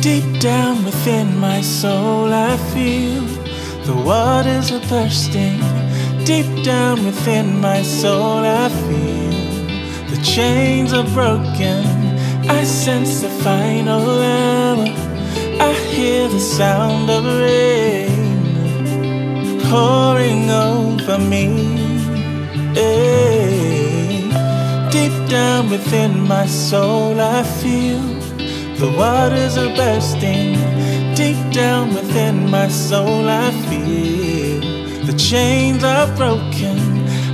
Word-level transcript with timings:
Deep 0.00 0.40
down 0.40 0.82
within 0.86 1.36
my 1.36 1.60
soul, 1.60 2.32
I 2.32 2.56
feel 2.72 3.22
the 3.84 3.94
waters 3.94 4.72
are 4.72 4.80
bursting. 4.88 5.60
Deep 6.24 6.64
down 6.64 7.04
within 7.04 7.60
my 7.60 7.82
soul, 7.82 8.38
I 8.38 8.70
feel 8.70 10.08
the 10.08 10.22
chains 10.22 10.94
are 10.94 11.08
broken. 11.12 11.84
I 12.48 12.64
sense 12.64 13.20
the 13.20 13.28
final 13.28 14.00
hour. 14.22 14.86
I 15.60 15.74
hear 15.92 16.28
the 16.28 16.40
sound 16.40 17.10
of 17.10 17.22
rain 17.24 18.40
pouring 19.68 20.48
over 20.48 21.18
me. 21.18 21.46
Hey. 22.72 24.30
Deep 24.90 25.28
down 25.28 25.68
within 25.68 26.26
my 26.26 26.46
soul, 26.46 27.20
I 27.20 27.42
feel 27.42 28.19
the 28.80 28.90
waters 28.96 29.58
are 29.58 29.74
bursting. 29.76 30.54
Deep 31.14 31.52
down 31.52 31.92
within 31.94 32.48
my 32.48 32.66
soul, 32.68 33.28
I 33.28 33.50
feel 33.68 34.60
the 35.04 35.12
chains 35.18 35.84
are 35.84 36.08
broken. 36.16 36.78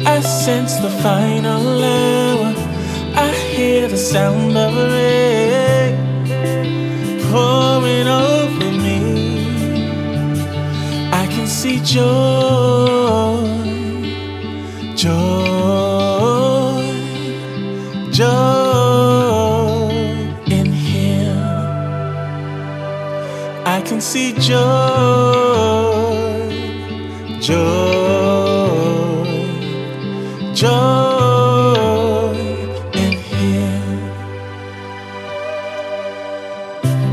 I 0.05 0.21
sense 0.21 0.75
the 0.77 0.91
final 1.07 1.85
hour. 1.95 2.53
I 3.15 3.31
hear 3.55 3.87
the 3.87 3.97
sound 3.97 4.57
of 4.57 4.75
rain 4.93 5.95
pouring 7.31 8.09
over 8.09 8.71
me. 8.85 9.01
I 11.13 11.27
can 11.29 11.47
see 11.47 11.79
joy, 11.81 12.36
can 23.87 24.01
see 24.01 24.32
joy, 24.32 24.52
joy, 27.40 27.65
joy 30.52 32.34
in 32.95 33.12
here. 33.12 33.82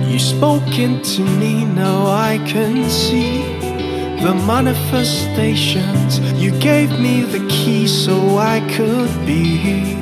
You 0.09 0.17
spoke 0.17 0.79
into 0.79 1.21
me, 1.21 1.63
now 1.63 2.07
I 2.07 2.39
can 2.47 2.89
see 2.89 3.43
the 4.23 4.33
manifestations. 4.47 6.19
You 6.41 6.51
gave 6.59 6.89
me 6.99 7.21
the 7.21 7.45
key 7.49 7.85
so 7.87 8.39
I 8.39 8.61
could 8.75 9.11
be 9.27 9.93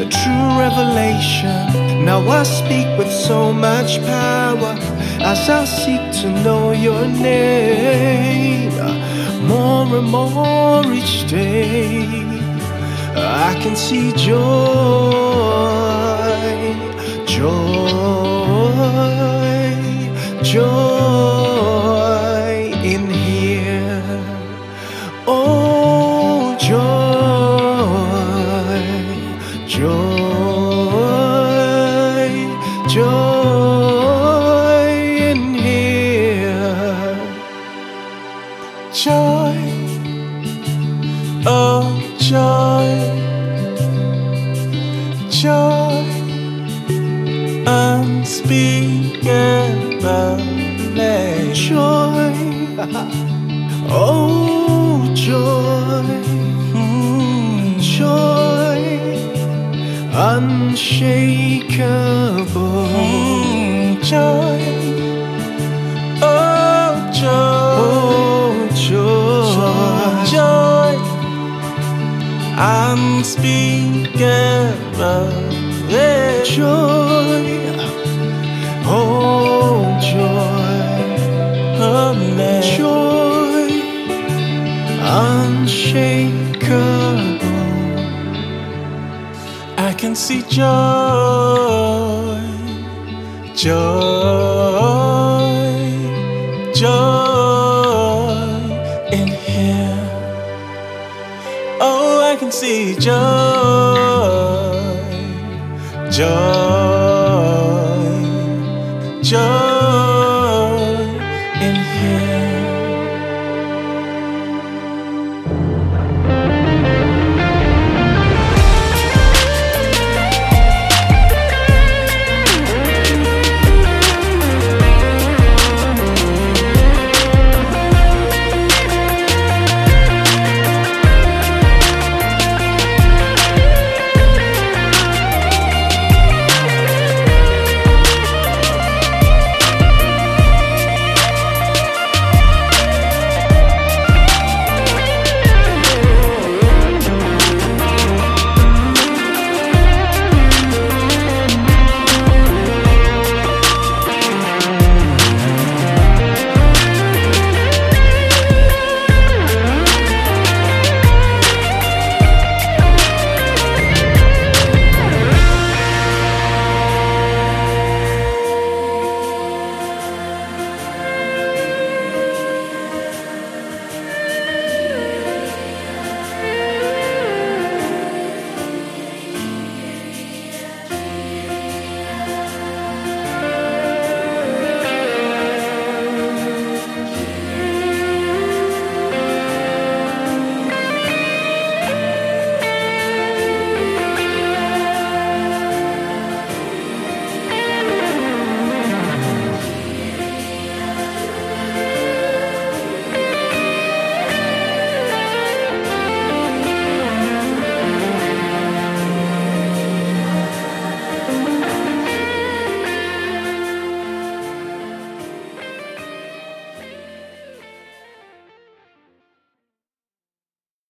a 0.00 0.06
true 0.08 0.58
revelation. 0.58 2.04
Now 2.06 2.26
I 2.26 2.44
speak 2.44 2.86
with 2.96 3.12
so 3.12 3.52
much 3.52 4.00
power 4.06 4.93
as 5.24 5.48
I 5.48 5.64
seek 5.64 6.12
to 6.20 6.28
know 6.44 6.72
your 6.72 7.06
name 7.06 8.76
more 9.48 9.86
and 9.98 10.08
more 10.10 10.92
each 10.92 11.26
day. 11.30 12.04
I 13.16 13.58
can 13.62 13.74
see 13.74 14.12
joy, 14.12 14.34
joy, 17.26 17.54
joy 20.42 21.43
joy, 42.34 42.90
joy, 45.30 46.04
unspeakable, 47.64 49.14
Joy, 51.54 52.34
oh, 53.88 55.12
joy. 55.14 56.06
Mm, 56.74 57.78
joy 57.78 58.82
unshakable. 60.12 61.78
mm, 62.88 64.02
joy, 64.02 64.53
unspeakable, 72.64 74.08
yeah. 75.88 76.42
joy, 76.44 77.44
oh, 78.86 79.98
joy, 80.00 80.64
man. 82.36 82.62
joy 82.62 83.04
unshakable. 85.14 86.24
I 89.76 89.92
can 89.96 90.14
see 90.14 90.42
joy, 90.42 90.62
joy, 93.54 94.53
joy, 106.16 106.63